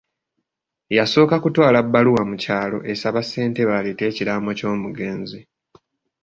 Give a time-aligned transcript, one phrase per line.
[0.97, 5.39] Yasooka kutwala bbaluwa mu kyalo esaba Ssentebe aleete ekiraamo ky'omugenzi.